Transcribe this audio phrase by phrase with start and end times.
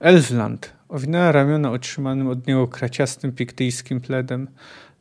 [0.00, 0.72] Elfland.
[0.88, 4.48] Owinęła ramiona otrzymanym od niego kraciastym piktyjskim pledem.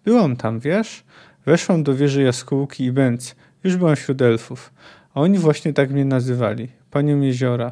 [0.05, 1.03] Byłam tam, wiesz?
[1.45, 3.35] Weszłam do wieży jaskółki i bęc.
[3.63, 4.73] Już byłam wśród elfów.
[5.13, 6.67] A oni właśnie tak mnie nazywali.
[6.91, 7.71] Panią jeziora.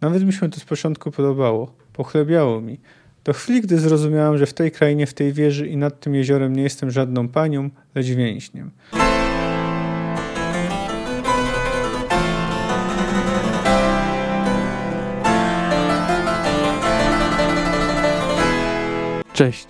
[0.00, 1.74] Nawet mi się to z początku podobało.
[1.92, 2.80] Pochlebiało mi.
[3.24, 6.56] Do chwili, gdy zrozumiałam, że w tej krainie, w tej wieży i nad tym jeziorem
[6.56, 8.70] nie jestem żadną panią, lecz więźniem.
[19.34, 19.66] Cześć,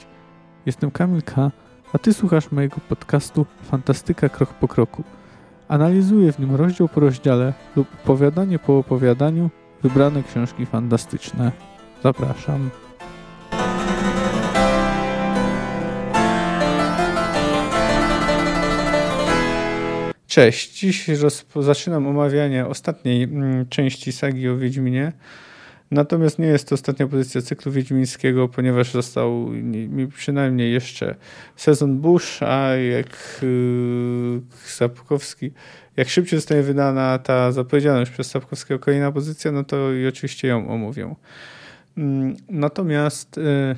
[0.67, 1.51] jestem Kamil K.,
[1.93, 5.05] a Ty słuchasz mojego podcastu Fantastyka Krok po Kroku.
[5.69, 9.51] Analizuję w nim rozdział po rozdziale lub opowiadanie po opowiadaniu
[9.83, 11.53] wybrane książki fantastyczne.
[12.03, 12.71] Zapraszam.
[20.27, 21.07] Cześć, dziś
[21.57, 25.13] zaczynam omawianie ostatniej mm, części sagi o Wiedźminie.
[25.91, 29.49] Natomiast nie jest to ostatnia pozycja cyklu wiedźmińskiego, ponieważ został
[29.89, 31.15] mi przynajmniej jeszcze
[31.57, 35.53] sezon Bush, a jak yy, Sapkowski,
[35.97, 40.49] jak szybciej zostanie wydana ta zapowiedziana już przez Sapkowskiego kolejna pozycja, no to i oczywiście
[40.49, 41.15] ją omówię.
[41.97, 43.77] Mm, natomiast yy,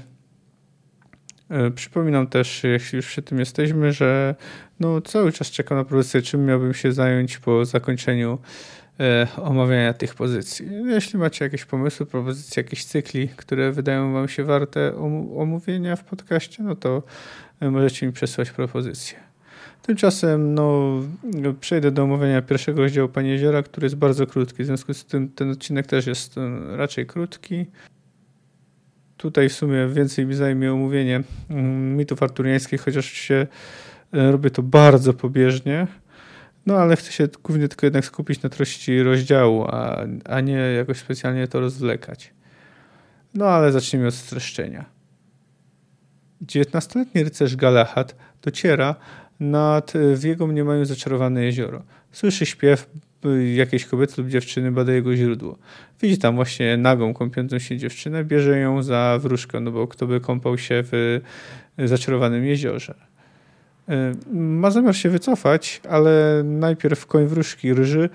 [1.59, 4.34] yy, przypominam też, jeśli już przy tym jesteśmy, że
[4.81, 8.38] no, cały czas czekam na pozycję, czym miałbym się zająć po zakończeniu
[9.36, 10.69] omawiania tych pozycji.
[10.86, 14.97] Jeśli macie jakieś pomysły, propozycje, jakieś cykli, które wydają Wam się warte
[15.36, 17.03] omówienia w podcaście, no to
[17.61, 19.19] e, możecie mi przesłać propozycje.
[19.83, 21.03] Tymczasem no,
[21.61, 24.62] przejdę do omówienia pierwszego rozdziału Pani Jeziora, który jest bardzo krótki.
[24.62, 27.66] W związku z tym ten odcinek też jest e, raczej krótki.
[29.16, 33.47] Tutaj w sumie więcej mi zajmie omówienie mm, mitów arturiańskich, chociaż się
[34.12, 35.86] robię to bardzo pobieżnie.
[36.67, 40.98] No ale chcę się głównie tylko jednak skupić na treści rozdziału, a, a nie jakoś
[40.98, 42.34] specjalnie to rozwlekać.
[43.34, 44.84] No ale zacznijmy od streszczenia.
[46.42, 48.94] 19-letni rycerz Galahad dociera
[49.41, 51.82] nad w jego mniemaniu zaczarowane jezioro.
[52.12, 52.91] Słyszy śpiew
[53.54, 55.59] jakiejś kobiety lub dziewczyny, bada jego źródło.
[56.03, 60.21] Widzi tam właśnie nagą, kąpiącą się dziewczynę, bierze ją za wróżkę, no bo kto by
[60.21, 61.21] kąpał się w
[61.78, 62.94] zaczarowanym jeziorze.
[63.88, 68.08] Y, ma zamiar się wycofać, ale najpierw koń wróżki ryży,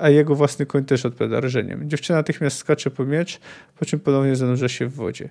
[0.00, 1.88] a jego własny koń też odpowiada rżeniem.
[1.88, 3.40] Dziewczyna natychmiast skacze po miecz,
[3.78, 5.28] po czym ponownie zanurza się w wodzie.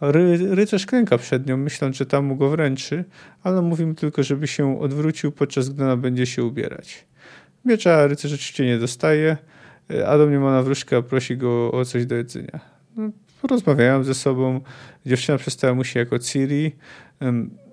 [0.00, 3.04] Ry, rycerz klęka przed nią, myśląc, że tam mu go wręczy,
[3.42, 7.06] ale mówi mu tylko, żeby się odwrócił, podczas gdy ona będzie się ubierać.
[7.64, 9.36] Miecza rycerz oczywiście nie dostaje,
[9.90, 12.60] y, a do mnie ma wróżka prosi go o coś do jedzenia.
[12.96, 13.10] No,
[13.42, 14.60] porozmawiają ze sobą,
[15.06, 16.72] dziewczyna przedstawia mu się jako Ciri,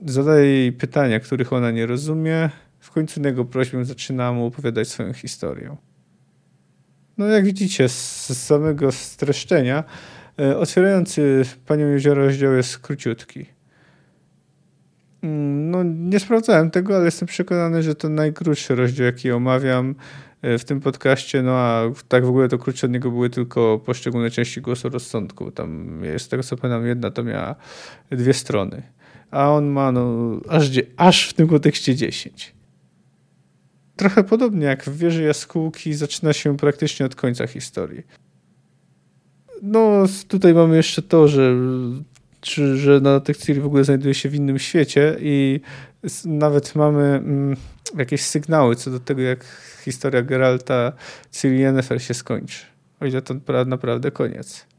[0.06, 2.50] zadaje jej pytania, których ona nie rozumie.
[2.80, 5.76] W końcu na jego prośbę zaczyna mu opowiadać swoją historię.
[7.18, 9.84] No jak widzicie z samego streszczenia,
[10.40, 13.46] e, otwierający Panią Jezioro rozdział jest króciutki.
[15.24, 19.96] Mm, no nie sprawdzałem tego, ale jestem przekonany, że to najkrótszy rozdział, jaki omawiam
[20.42, 23.80] e, w tym podcaście, no a tak w ogóle to krótsze od niego były tylko
[23.86, 25.52] poszczególne części głosu rozsądku.
[25.52, 27.56] Tam jest tego co pamiętam jedna to miała
[28.12, 28.82] dwie strony
[29.32, 32.54] a on ma no, aż, aż w tym kontekście 10.
[33.96, 38.04] Trochę podobnie jak w wieży jaskółki zaczyna się praktycznie od końca historii.
[39.62, 41.56] No, tutaj mamy jeszcze to, że,
[42.42, 45.60] czy, że natek Ciri w ogóle znajduje się w innym świecie i
[46.26, 47.58] nawet mamy mm,
[47.98, 49.46] jakieś sygnały co do tego, jak
[49.84, 50.92] historia Geralta,
[51.32, 52.66] Ciri Yennefer się skończy.
[53.00, 54.71] O ile to naprawdę koniec.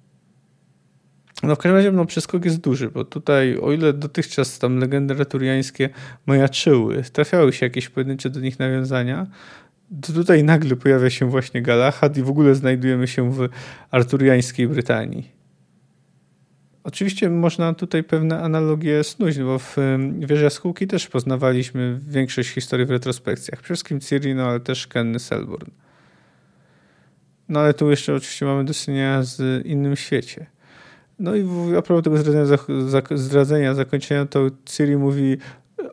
[1.43, 5.15] No w każdym razie no, przeskok jest duży, bo tutaj o ile dotychczas tam legendy
[5.15, 5.89] returiańskie
[6.27, 9.27] majaczyły, trafiały się jakieś pojedyncze do nich nawiązania,
[10.03, 13.49] to tutaj nagle pojawia się właśnie Galahad i w ogóle znajdujemy się w
[13.91, 15.43] arturiańskiej Brytanii.
[16.85, 19.77] Oczywiście można tutaj pewne analogie snuć, bo w
[20.19, 23.61] Wieży Jaskółki też poznawaliśmy większość historii w retrospekcjach.
[23.61, 25.71] Przede wszystkim Ciri, no ale też Kenny Selborn.
[27.49, 30.47] No ale tu jeszcze oczywiście mamy do czynienia z innym świecie.
[31.19, 31.47] No i
[31.78, 32.59] a propos tego zdradzenia,
[33.14, 35.37] zdradzenia zakończenia, to Ciri mówi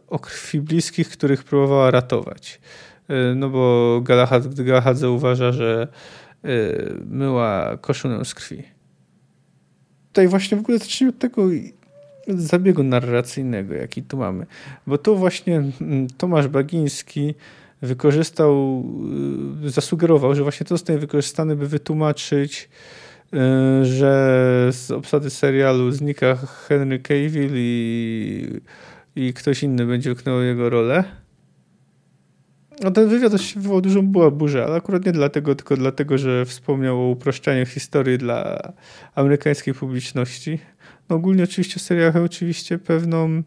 [0.07, 2.61] o krwi bliskich, których próbowała ratować.
[3.07, 5.87] E, no bo Galahad, gdy Galahad zauważa, że
[6.43, 6.47] e,
[7.05, 8.63] myła koszulę z krwi.
[10.07, 11.47] Tutaj właśnie w ogóle zacznijmy od tego
[12.27, 14.45] zabiegu narracyjnego, jaki tu mamy.
[14.87, 17.35] Bo tu właśnie mm, Tomasz Bagiński
[17.81, 18.83] wykorzystał,
[19.65, 23.08] e, zasugerował, że właśnie to zostanie wykorzystane, by wytłumaczyć Y,
[23.81, 28.61] że z obsady serialu znika Henry Cavill i,
[29.15, 31.03] i ktoś inny będzie wyknął jego rolę.
[32.83, 37.01] no ten wywiad wywołał dużą była burzę, ale akurat nie dlatego, tylko dlatego, że wspomniał
[37.01, 38.59] o uproszczaniu historii dla
[39.15, 40.59] amerykańskiej publiczności.
[41.09, 43.43] No ogólnie oczywiście w serialach oczywiście pewną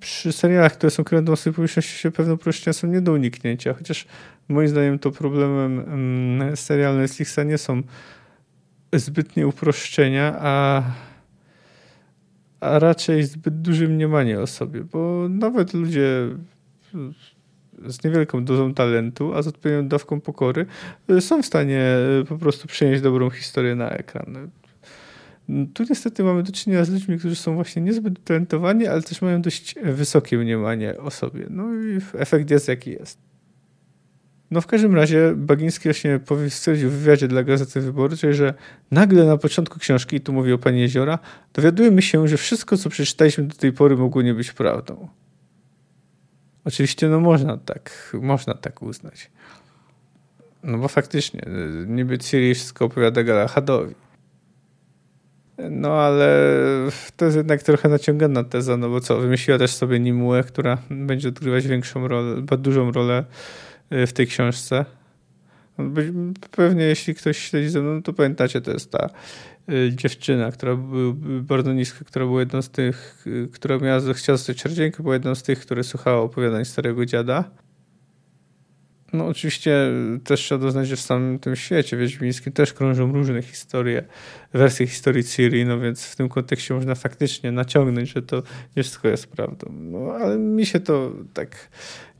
[0.00, 4.06] przy serialach, które są do masy publiczności się pewne uproszczenia są nie do uniknięcia, chociaż
[4.48, 5.84] moim zdaniem to problemem
[6.54, 7.82] serial Netflixa nie są
[8.92, 10.82] zbytnie uproszczenia, a,
[12.60, 16.28] a raczej zbyt duże mniemanie o sobie, bo nawet ludzie
[17.86, 20.66] z niewielką dozą talentu, a z odpowiednią dawką pokory
[21.20, 21.84] są w stanie
[22.28, 24.50] po prostu przynieść dobrą historię na ekran.
[25.74, 29.42] Tu niestety mamy do czynienia z ludźmi, którzy są właśnie niezbyt talentowani, ale też mają
[29.42, 31.46] dość wysokie mniemanie o sobie.
[31.50, 33.18] No i efekt jest jaki jest.
[34.50, 38.54] No w każdym razie Bagiński właśnie stwierdził w wywiadzie dla Gazety Wyborczej, że
[38.90, 41.18] nagle na początku książki, tu mówię o Pani Jeziora,
[41.54, 45.08] dowiadujemy się, że wszystko, co przeczytaliśmy do tej pory mogło nie być prawdą.
[46.64, 49.30] Oczywiście no można tak, można tak uznać.
[50.62, 51.46] No bo faktycznie,
[51.86, 53.94] niby Ciri wszystko opowiada Galahadowi.
[55.58, 56.28] No ale
[57.16, 61.28] to jest jednak trochę naciągana teza, no bo co, wymyśliła też sobie Nimue, która będzie
[61.28, 63.24] odgrywać większą rolę, dużą rolę
[63.92, 64.84] y, w tej książce.
[66.50, 69.10] Pewnie jeśli ktoś śledzi ze mną, to pamiętacie, to jest ta
[69.70, 71.12] y, dziewczyna, która była
[71.42, 75.34] bardzo niska, która była jedną z tych, y, która miała, chciała zostać czardziejką, była jedną
[75.34, 77.50] z tych, które słuchała opowiadań starego dziada.
[79.14, 79.90] No oczywiście
[80.24, 84.04] też trzeba doznać, że w samym tym świecie wiedźmińskim też krążą różne historie,
[84.52, 88.42] wersje historii Ciri, no więc w tym kontekście można faktycznie naciągnąć, że to
[88.76, 89.72] nie wszystko jest prawdą.
[89.72, 91.68] No ale mi się to tak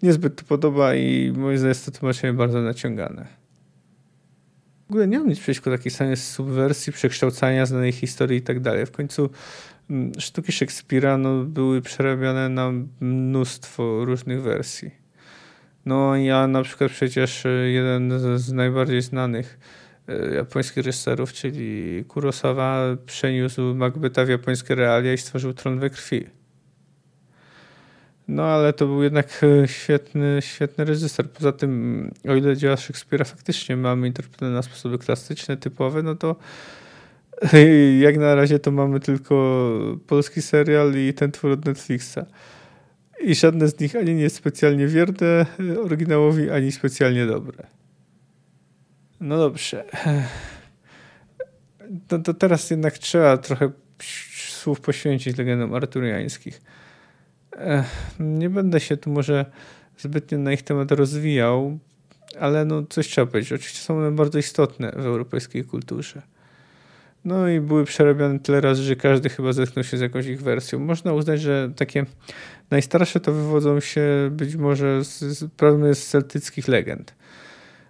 [0.02, 3.26] niezbyt podoba i moim zdaniem jest to tłumaczenie bardzo naciągane.
[4.87, 8.87] W ogóle nie mam nic przeciwko takiej samej subwersji, przekształcania znanej historii i tak dalej.
[8.87, 9.31] W końcu
[9.91, 15.04] mm, sztuki Szekspira no, były przerabiane na mnóstwo różnych wersji.
[15.87, 19.59] No ja na przykład przecież e, jeden z, najbardziej znanych
[20.09, 26.27] e, japońskich reżyserów, czyli Kurosawa, przeniósł Macbetha w japońskie realia i stworzył Tron we krwi.
[28.29, 31.31] No ale to był jednak e, świetny, świetny reżyser.
[31.31, 36.37] Poza tym, o ile dzieła Szekspira faktycznie mamy interpretowane na sposoby klasyczne, typowe, no to
[38.01, 39.69] jak na razie to mamy tylko
[40.07, 42.19] polski serial i ten twór od Netflixa.
[43.25, 45.47] I żadne z nich ani nie jest specjalnie wierne
[45.85, 47.67] oryginałowi, ani specjalnie dobre.
[49.21, 49.85] No dobrze.
[52.11, 53.71] No to teraz jednak trzeba trochę
[54.49, 56.62] słów poświęcić legendom arturiańskich.
[58.21, 59.47] Nie będę się tu może
[59.99, 61.79] zbytnio na ich temat rozwijał,
[62.41, 63.53] ale no coś trzeba powiedzieć.
[63.53, 66.23] Oczywiście są one bardzo istotne w europejskiej kulturze.
[67.25, 70.79] No i były przerabiane tyle razy, że każdy chyba zetknął się z jakąś ich wersją.
[70.79, 72.06] Można uznać, że takie
[72.71, 75.50] najstarsze to wywodzą się być może z, z,
[75.93, 77.15] z celtyckich legend.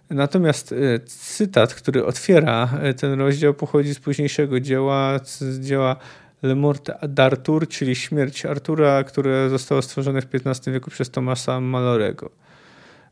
[0.09, 5.95] Natomiast e, cytat, który otwiera e, ten rozdział, pochodzi z późniejszego dzieła, z dzieła
[6.43, 12.29] Le Morte d'Arthur, czyli Śmierć Artura, które zostało stworzone w XV wieku przez Tomasa Malorego.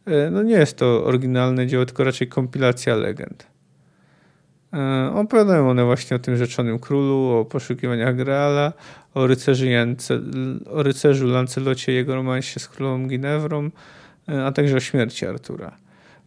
[0.05, 3.52] E, no nie jest to oryginalne dzieło, tylko raczej kompilacja legend.
[4.73, 8.73] E, opowiadają one właśnie o tym rzeczonym królu, o poszukiwaniach Graala,
[9.13, 10.19] o, rycerzy Jance,
[10.71, 13.69] o rycerzu Lancelocie, jego romansie z królową Ginewrą,
[14.29, 15.77] e, a także o śmierci Artura.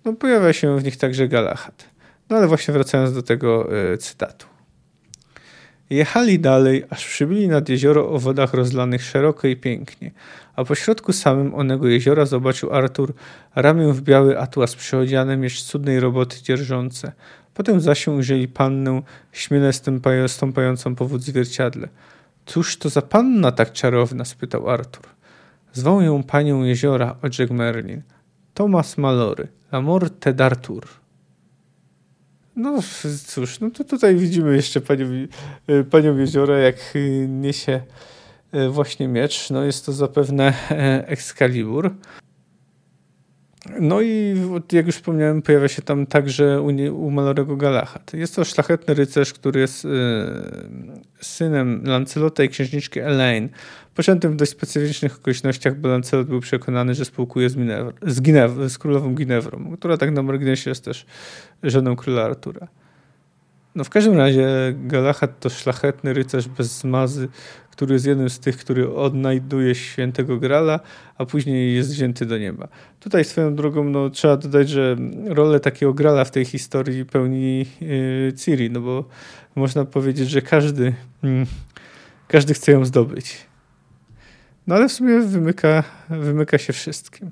[0.05, 1.85] No, pojawia się w nich także Galahad.
[2.31, 4.47] No ale właśnie wracając do tego y, cytatu.
[5.91, 10.11] Jechali dalej, aż przybyli nad jezioro o wodach rozlanych szeroko i pięknie,
[10.57, 13.15] a po środku samym onego jeziora zobaczył Artur
[13.55, 17.13] ramię w biały atłas przyodziane, miecz cudnej roboty dzierżące,
[17.57, 19.73] Potem zaś ujrzeli pannę śmiele
[20.29, 21.89] stąpającą po wód zwierciadle.
[22.47, 24.25] Cóż to za panna tak czarowna?
[24.25, 25.03] spytał Artur.
[25.73, 28.03] Zwał ją panią jeziora, odrzekł Merlin.
[28.55, 30.87] Tomas Malory, la morte d'Artur.
[32.57, 32.79] No
[33.27, 35.07] cóż, no to tutaj widzimy jeszcze panią,
[35.91, 36.77] panią jeziora, jak
[37.29, 37.81] niesie
[38.71, 39.51] właśnie miecz.
[39.51, 41.95] No jest to zapewne e, Excalibur.
[43.81, 44.37] No i
[44.73, 46.67] jak już wspomniałem, pojawia się tam także u,
[47.07, 48.15] u Malorego Galahad.
[48.15, 49.89] Jest to szlachetny rycerz, który jest y,
[51.21, 53.49] synem Lancelota i księżniczki Elaine.
[53.95, 58.79] Poczętym w dość specyficznych okolicznościach, bo Lancelot był przekonany, że spółkuje z, Minewr, z, z
[58.79, 61.07] królową Ginewrą, która tak na marginesie jest też
[61.63, 62.69] żoną króla Artura.
[63.77, 67.29] No w każdym razie Galahad to szlachetny rycerz bez zmazy,
[67.71, 70.81] który jest jednym z tych, który odnajduje świętego Grala,
[71.19, 72.69] a później jest wzięty do nieba.
[73.01, 78.33] Tutaj swoją drogą no, trzeba dodać, że rolę takiego Grala w tej historii pełni yy,
[78.37, 79.05] Ciri, no bo
[79.55, 81.47] można powiedzieć, że każdy, yy,
[82.29, 83.47] każdy chce ją zdobyć.
[84.67, 87.31] No ale w sumie wymyka, wymyka się wszystkim.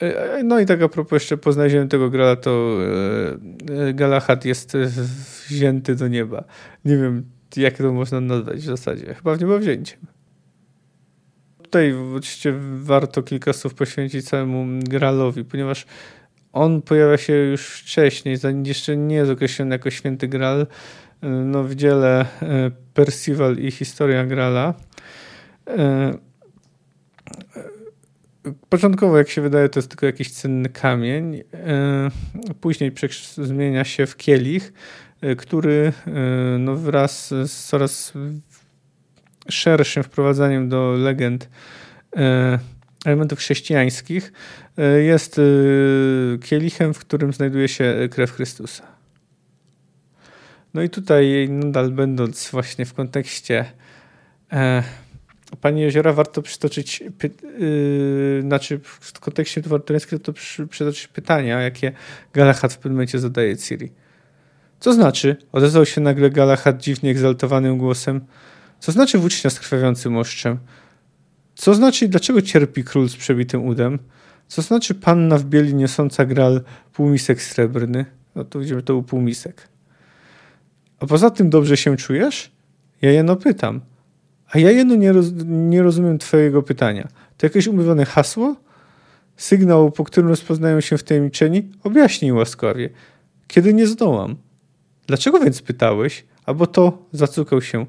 [0.00, 2.78] E, no i tak a propos jeszcze po znalezieniu tego grala, to
[3.88, 4.76] e, Galahad jest
[5.48, 6.44] wzięty do nieba.
[6.84, 7.24] Nie wiem,
[7.56, 9.14] jak to można nazwać w zasadzie.
[9.14, 9.98] Chyba w niebo wzięciem.
[11.62, 15.86] Tutaj oczywiście warto kilka słów poświęcić całemu gralowi, ponieważ
[16.52, 20.66] on pojawia się już wcześniej, zanim jeszcze nie jest określony jako święty gral.
[21.22, 24.74] No w dziele e, Percival i historia grala
[28.68, 31.42] Początkowo, jak się wydaje, to jest tylko jakiś cenny kamień.
[31.54, 32.10] E,
[32.60, 32.92] później
[33.36, 34.72] zmienia się w kielich,
[35.20, 36.10] e, który e,
[36.58, 38.12] no, wraz z coraz
[39.48, 41.48] szerszym wprowadzaniem do legend
[43.04, 44.32] elementów chrześcijańskich
[45.02, 45.40] jest
[46.42, 48.86] kielichem, w którym znajduje się krew Chrystusa.
[50.74, 53.64] No i tutaj nadal będąc właśnie w kontekście
[55.60, 61.92] Pani Jeziora warto przytoczyć, py, yy, znaczy w kontekście tureckiego to przy, przytoczyć pytania, jakie
[62.32, 63.92] Galahad w pewnym momencie zadaje Ciri.
[64.80, 65.36] Co znaczy?
[65.52, 68.20] Odezwał się nagle Galahad dziwnie egzaltowanym głosem.
[68.80, 70.58] Co znaczy włócznia z krwawiącym oszczem?
[71.54, 73.98] Co znaczy dlaczego cierpi król z przebitym udem?
[74.48, 76.60] Co znaczy panna w bieli niosąca gral
[76.92, 78.04] półmisek srebrny?
[78.34, 79.68] No to widzimy, to był półmisek.
[81.00, 82.50] A poza tym dobrze się czujesz?
[83.02, 83.80] Ja jeno pytam.
[84.50, 87.08] A ja jedno nie, roz, nie rozumiem Twojego pytania.
[87.36, 88.56] To jakieś umówione hasło?
[89.36, 91.70] Sygnał, po którym rozpoznają się wtajemniczeni?
[91.84, 92.90] Objaśnij łaskawie.
[93.46, 94.36] Kiedy nie zdołam.
[95.06, 96.24] Dlaczego więc pytałeś?
[96.46, 97.86] Albo to zacukał się.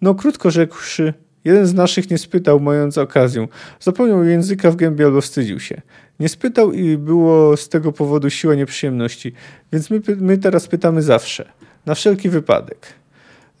[0.00, 3.48] No, krótko rzekłszy, jeden z naszych nie spytał, mając okazję.
[3.80, 5.82] Zapomniał języka w gębie albo wstydził się.
[6.20, 9.32] Nie spytał i było z tego powodu siła nieprzyjemności.
[9.72, 11.52] Więc my, my teraz pytamy zawsze.
[11.86, 12.86] Na wszelki wypadek.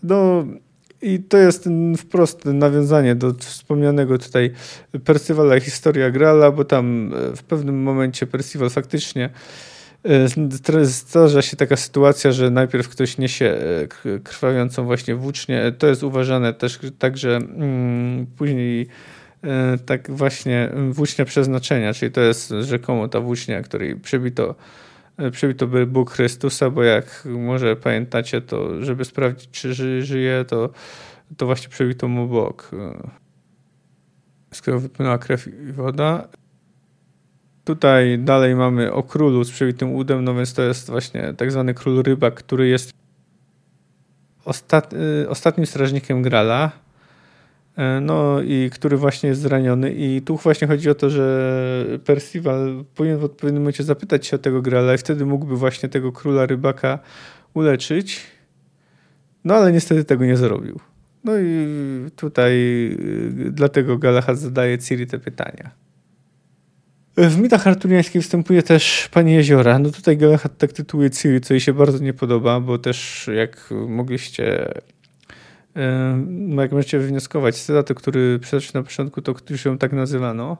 [0.02, 0.46] No,
[1.04, 1.68] i to jest
[1.98, 4.50] wprost nawiązanie do wspomnianego tutaj
[5.04, 9.30] Percivala Historia Grala, bo tam e, w pewnym momencie Percival faktycznie
[10.04, 13.46] e, zdarza się taka sytuacja, że najpierw ktoś niesie
[14.04, 15.72] e, krwawiącą właśnie włócznię.
[15.78, 18.86] To jest uważane też tak, że mm, później
[19.86, 24.54] tak właśnie włócznia przeznaczenia, czyli to jest rzekomo ta włócznia, której przebito
[25.16, 30.70] E, przybito by Bóg Chrystusa, bo jak może pamiętacie, to żeby sprawdzić, czy żyje, to,
[31.36, 33.10] to właśnie przebito mu bok, e,
[34.58, 36.28] którego wypłynęła krew i woda.
[37.64, 41.74] Tutaj dalej mamy o królu z przebitym udem, no więc to jest właśnie tak zwany
[41.74, 42.92] król rybak, który jest
[44.44, 46.83] ostat, e, ostatnim strażnikiem Grala
[48.00, 53.18] no i który właśnie jest zraniony i tu właśnie chodzi o to, że Percival powinien
[53.18, 56.98] w odpowiednim momencie zapytać się o tego Grala i wtedy mógłby właśnie tego króla rybaka
[57.54, 58.20] uleczyć.
[59.44, 60.80] No ale niestety tego nie zrobił.
[61.24, 61.66] No i
[62.16, 62.52] tutaj
[63.46, 65.70] y, dlatego Galahad zadaje Ciri te pytania.
[67.16, 69.78] W mitach arturiańskich występuje też Pani Jeziora.
[69.78, 73.70] No tutaj Galahad tak tytułuje Ciri, co jej się bardzo nie podoba, bo też jak
[73.88, 74.74] mogliście
[76.26, 80.56] no jak możecie wywnioskować z cytatu, który przytoczył na początku, to już ją tak nazywano.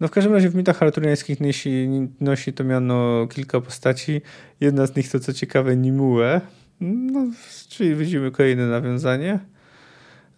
[0.00, 1.88] No w każdym razie w mitach arturiańskich nosi,
[2.20, 4.20] nosi to miano kilka postaci.
[4.60, 6.40] Jedna z nich to co ciekawe Nimue,
[6.80, 7.26] no,
[7.68, 9.38] czyli widzimy kolejne nawiązanie.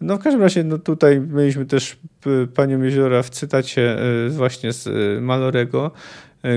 [0.01, 1.97] No w każdym razie no tutaj mieliśmy też
[2.55, 5.91] panią Jeziora w cytacie e, właśnie z e, Malorego,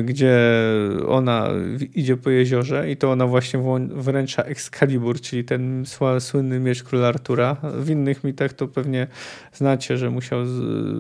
[0.04, 0.38] gdzie
[1.08, 1.48] ona
[1.94, 3.60] idzie po jeziorze i to ona właśnie
[3.94, 5.84] wręcza Excalibur, czyli ten
[6.18, 7.56] słynny miecz króla Artura.
[7.78, 9.06] W innych mitach to pewnie
[9.52, 10.40] znacie, że musiał,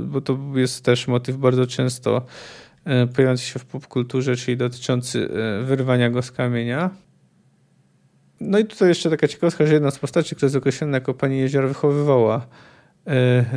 [0.06, 2.26] bo to jest też motyw bardzo często
[2.84, 6.90] e, pojawiający się w popkulturze, czyli dotyczący e, wyrwania go z kamienia.
[8.40, 11.38] No i tutaj jeszcze taka ciekawostka, że jedna z postaci, która jest określona jako pani
[11.38, 12.46] jeziora, wychowywała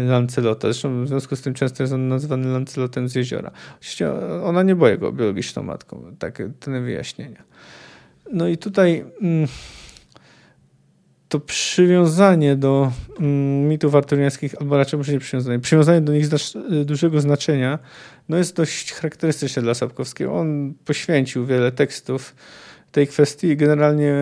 [0.07, 0.67] Lancelota.
[0.67, 3.51] Zresztą w związku z tym często jest on nazywany Lancelotem z jeziora.
[3.79, 4.11] Oczywiście
[4.43, 6.15] ona nie była jego biologiczną matką.
[6.19, 7.43] Takie te wyjaśnienia.
[8.33, 9.47] No i tutaj mm,
[11.29, 16.25] to przywiązanie do mm, mitów arturiańskich, albo raczej może nie przywiązanie, przywiązanie do nich
[16.85, 17.79] dużego znaczenia,
[18.29, 20.35] no jest dość charakterystyczne dla Sapkowskiego.
[20.35, 22.35] On poświęcił wiele tekstów
[22.91, 24.13] tej kwestii generalnie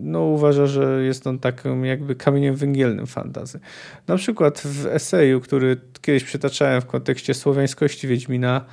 [0.00, 3.60] no, uważa, że jest on takim jakby kamieniem węgielnym fantazy.
[4.06, 8.64] Na przykład w eseju, który kiedyś przytaczałem w kontekście słowiańskości Wiedźmina,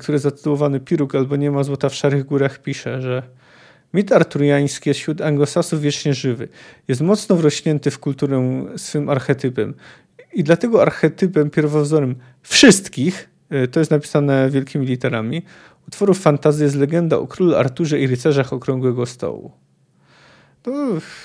[0.00, 3.22] który jest zatytułowany Piruk albo Nie ma złota w szarych górach, pisze, że
[3.94, 6.48] Mit arturiański jest wśród anglosasów wiecznie żywy.
[6.88, 9.74] Jest mocno wrośnięty w kulturę swym archetypem.
[10.32, 15.42] I dlatego archetypem pierwowzorem wszystkich, y, to jest napisane wielkimi literami,
[15.88, 19.52] utworów fantazy jest legenda o królu Arturze i rycerzach Okrągłego Stołu.
[20.62, 20.72] To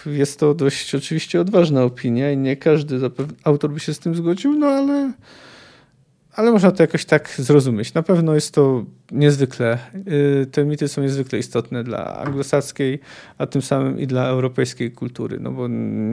[0.06, 3.00] jest to dość oczywiście odważna opinia i nie każdy
[3.44, 5.14] autor by się z tym zgodził, no ale,
[6.34, 7.94] ale można to jakoś tak zrozumieć.
[7.94, 9.78] Na pewno jest to niezwykle,
[10.44, 13.00] y, te mity są niezwykle istotne dla anglosaskiej,
[13.38, 15.68] a tym samym i dla europejskiej kultury, no bo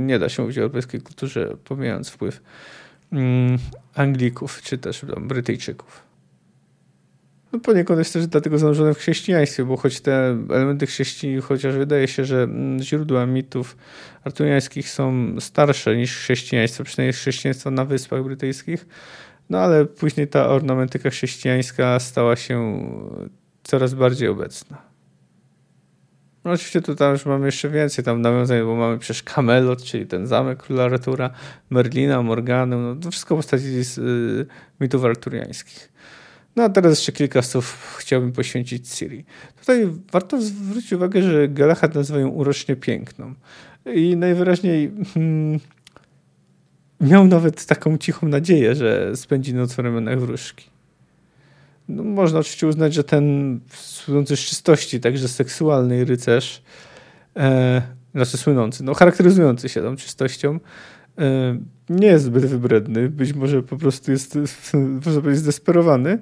[0.06, 2.42] nie da się mówić o europejskiej kulturze, pomijając wpływ
[3.12, 3.58] mm,
[3.94, 6.09] Anglików czy też Brytyjczyków.
[7.52, 12.08] No poniekąd jest też dlatego zanurzone w chrześcijaństwie, bo choć te elementy chrześcijańskie, chociaż wydaje
[12.08, 13.76] się, że mm, źródła mitów
[14.24, 18.86] arturiańskich są starsze niż chrześcijaństwo, przynajmniej chrześcijaństwo na Wyspach Brytyjskich,
[19.50, 22.86] no ale później ta ornamentyka chrześcijańska stała się
[23.62, 24.90] coraz bardziej obecna.
[26.44, 30.26] No oczywiście tutaj już mamy jeszcze więcej tam nawiązań, bo mamy przecież Camelot, czyli ten
[30.26, 31.30] zamek króla Artura,
[31.70, 34.46] Merlina, Morgana, no to wszystko postaci z y,
[34.80, 35.92] mitów arturiańskich.
[36.56, 39.24] No a teraz jeszcze kilka słów chciałbym poświęcić Ciri.
[39.60, 43.34] Tutaj warto zwrócić uwagę, że Galahad nazywają urocznie piękną.
[43.94, 45.60] I najwyraźniej hmm,
[47.00, 50.70] miał nawet taką cichą nadzieję, że spędzi noc w ramionach wróżki.
[51.88, 56.62] No, można oczywiście uznać, że ten słynący z czystości, także seksualnej rycerz,
[57.36, 57.82] e,
[58.14, 60.58] znaczy słynący, no charakteryzujący się tą czystością,
[61.88, 64.38] nie jest zbyt wybredny, być może po prostu jest,
[65.06, 66.18] można powiedzieć, zdesperowany,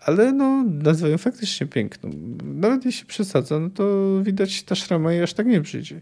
[0.00, 2.10] ale no, nazywają faktycznie piękną.
[2.44, 3.84] Nawet jeśli przesadza, no to
[4.22, 6.00] widać ta szrama i aż tak nie przyjdzie.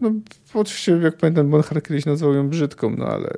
[0.00, 0.12] No,
[0.54, 3.30] oczywiście, jak pamiętam, Bonhar kiedyś nazwał ją brzydką, no ale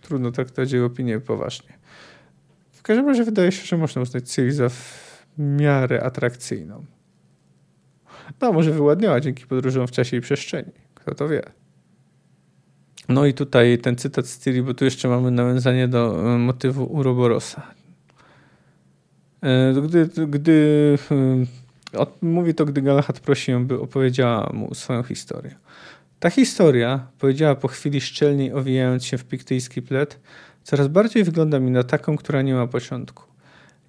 [0.00, 1.78] trudno traktować jej opinię poważnie.
[2.70, 6.84] W każdym razie wydaje się, że można uznać Ciri za w miarę atrakcyjną.
[8.40, 10.72] No, może wyładniała dzięki podróżom w czasie i przestrzeni.
[10.94, 11.61] Kto to wie.
[13.08, 16.84] No i tutaj ten cytat z Ciri, bo tu jeszcze mamy nawiązanie do e, motywu
[16.84, 17.62] Uroborosa.
[19.42, 20.98] E, gdy, gdy
[21.94, 25.54] e, mówi to, gdy Galahad prosi ją, by opowiedziała mu swoją historię.
[26.20, 30.20] Ta historia, powiedziała po chwili szczelniej owijając się w piktyjski plet,
[30.62, 33.22] coraz bardziej wygląda mi na taką, która nie ma początku.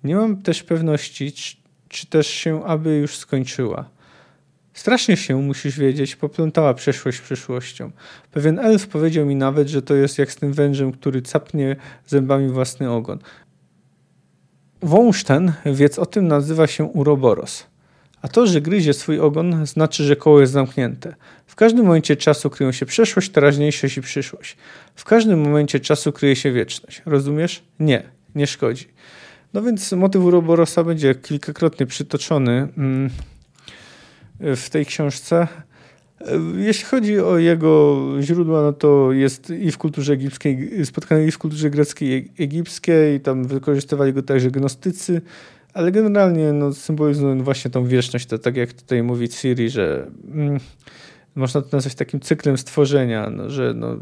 [0.03, 1.55] Nie mam też pewności, czy,
[1.89, 3.89] czy też się aby już skończyła.
[4.74, 7.92] Strasznie się, musisz wiedzieć, poplątała przeszłość przyszłością.
[8.32, 11.75] Pewien elf powiedział mi nawet, że to jest jak z tym wężem, który capnie
[12.07, 13.20] zębami własny ogon.
[14.81, 17.66] Wąż ten, więc o tym nazywa się uroboros.
[18.22, 21.16] A to, że gryzie swój ogon, znaczy, że koło jest zamknięte.
[21.48, 24.57] W każdym momencie czasu kryją się przeszłość, teraźniejszość i przyszłość.
[24.96, 27.01] W każdym momencie czasu kryje się wieczność.
[27.05, 27.64] Rozumiesz?
[27.79, 28.03] Nie,
[28.36, 28.88] nie szkodzi.
[29.53, 33.09] No więc motyw Uroborosa będzie kilkakrotnie przytoczony mm,
[34.56, 35.48] w tej książce.
[36.58, 41.38] Jeśli chodzi o jego źródła, no to jest i w kulturze egipskiej, spotkany i w
[41.38, 45.22] kulturze greckiej, egipskiej, tam wykorzystywali go także gnostycy,
[45.74, 50.60] ale generalnie no, symbolizują właśnie tą wieczność, to tak jak tutaj mówi Ciri, że mm,
[51.36, 53.98] można to nazwać takim cyklem stworzenia, no, że no,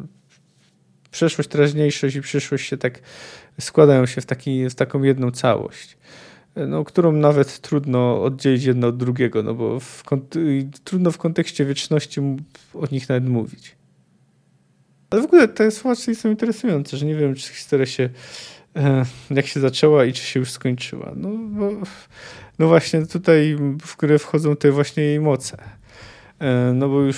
[1.12, 2.99] przeszłość, teraźniejszość i przyszłość się tak
[3.60, 5.97] składają się w, taki, w taką jedną całość
[6.55, 10.03] no, którą nawet trudno oddzielić jedno od drugiego, no bo w
[10.83, 12.21] trudno w kontekście wieczności
[12.73, 13.75] o nich nawet mówić.
[15.09, 18.09] Ale w ogóle te sytuacje są interesujące, że nie wiem, czy historia się
[18.75, 21.11] e, jak się zaczęła i czy się już skończyła.
[21.15, 21.71] No, bo,
[22.59, 25.57] no właśnie tutaj w grę wchodzą te właśnie jej moce.
[26.39, 27.17] E, no bo już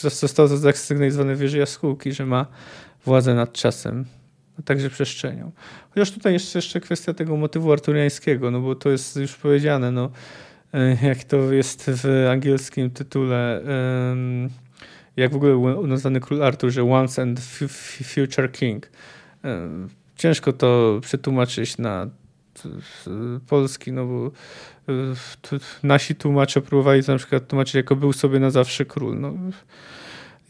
[0.00, 2.46] zostało zasygnalizowane wieży jaskółki, że ma
[3.04, 4.04] władzę nad czasem
[4.58, 5.52] a także przestrzenią.
[5.90, 10.10] Chociaż tutaj jeszcze, jeszcze kwestia tego motywu arturiańskiego, no bo to jest już powiedziane, no,
[10.74, 13.62] e, jak to jest w angielskim tytule,
[15.16, 17.40] jak w ogóle nazwany król Artur, że once and
[18.04, 18.90] future king.
[19.44, 19.68] E,
[20.16, 22.10] ciężko to przetłumaczyć na
[23.46, 24.26] polski, no bo
[24.88, 24.92] e,
[25.82, 29.20] nasi tłumacze próbowali to na przykład tłumaczyć jako był sobie na zawsze król.
[29.20, 29.34] No,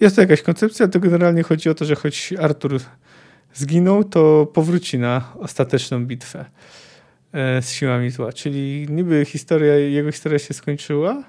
[0.01, 2.81] jest to jakaś koncepcja, to generalnie chodzi o to, że choć Artur
[3.57, 6.45] zginął, to powróci na ostateczną bitwę
[7.33, 8.33] e, z siłami zła.
[8.33, 11.25] Czyli niby historia, jego historia się skończyła,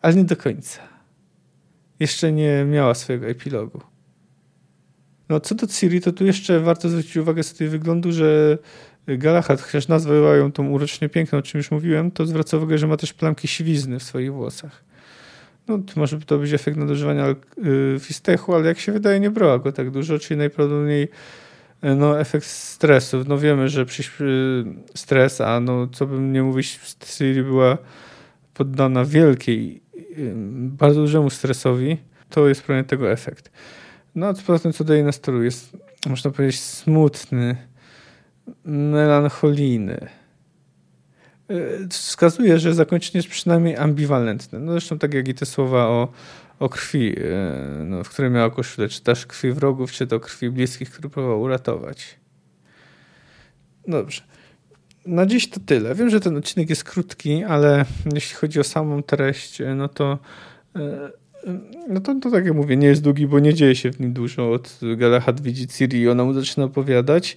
[0.00, 0.80] ale nie do końca.
[2.00, 3.80] Jeszcze nie miała swojego epilogu.
[5.28, 8.58] No, co do Ciri, to tu jeszcze warto zwrócić uwagę z tej wyglądu, że
[9.06, 12.96] Galahad, chociaż nazwają tą urocznie piękną, o czym już mówiłem, to zwraca uwagę, że ma
[12.96, 14.84] też plamki siwizny w swoich włosach.
[15.68, 19.58] No, to może to być efekt nadużywania y, fistechu, ale jak się wydaje, nie brała
[19.58, 21.08] go tak dużo, czyli najprawdopodobniej
[21.84, 23.24] y, no, efekt stresu.
[23.28, 24.04] No wiemy, że przy,
[24.94, 27.78] stres, a no, co bym nie mówić, Siri była
[28.54, 29.82] poddana wielkiej,
[30.18, 31.96] y, bardzo dużemu stresowi,
[32.30, 33.50] to jest pewnie tego efekt.
[34.14, 35.76] No, a poza tym, co do jej nastroju, jest,
[36.06, 37.56] można powiedzieć, smutny,
[38.64, 40.08] melancholijny.
[41.90, 44.58] Wskazuje, że zakończenie jest przynajmniej ambiwalentne.
[44.58, 46.08] No zresztą tak jak i te słowa o,
[46.58, 47.16] o krwi,
[47.84, 51.40] no, w której miała koszulę, czy też krwi wrogów, czy to krwi bliskich, który próbował
[51.40, 52.16] uratować.
[53.88, 54.22] Dobrze.
[55.06, 55.94] Na dziś to tyle.
[55.94, 60.18] Wiem, że ten odcinek jest krótki, ale jeśli chodzi o samą treść, no to
[61.88, 64.12] no to, to tak jak mówię, nie jest długi, bo nie dzieje się w nim
[64.12, 64.52] dużo.
[64.52, 67.36] Od Galahad widzi Ciri i ona mu zaczyna opowiadać.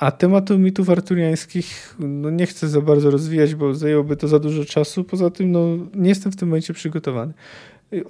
[0.00, 4.64] A tematu mitów arturiańskich no nie chcę za bardzo rozwijać, bo zajęłoby to za dużo
[4.64, 5.04] czasu.
[5.04, 7.32] Poza tym no, nie jestem w tym momencie przygotowany.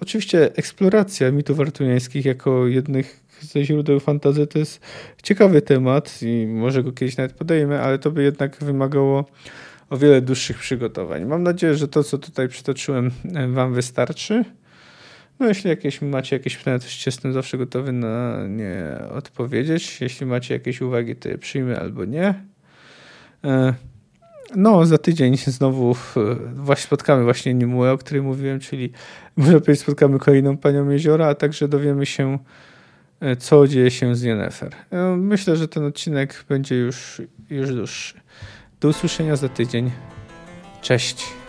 [0.01, 4.81] Oczywiście eksploracja mitów arturiańskich jako jednych ze źródeł fantazy to jest
[5.23, 9.25] ciekawy temat i może go kiedyś nawet podejmę, ale to by jednak wymagało
[9.91, 11.25] o wiele dłuższych przygotowań.
[11.25, 13.11] Mam nadzieję, że to, co tutaj przytoczyłem,
[13.49, 14.45] Wam wystarczy.
[15.41, 20.01] No, jeśli jakieś macie jakieś pytania, to jestem zawsze gotowy na nie odpowiedzieć.
[20.01, 22.35] Jeśli macie jakieś uwagi, to je przyjmę albo nie.
[23.45, 23.75] E,
[24.57, 25.95] no, za tydzień znowu e,
[26.55, 28.93] właśnie spotkamy właśnie Nimuę, o której mówiłem, czyli
[29.37, 32.39] można powiedzieć spotkamy kolejną panią jeziora, a także dowiemy się,
[33.21, 34.73] e, co dzieje się z Yennefer.
[35.17, 38.21] Myślę, że ten odcinek będzie już, już dłuższy.
[38.81, 39.91] Do usłyszenia za tydzień.
[40.83, 41.40] Cześć.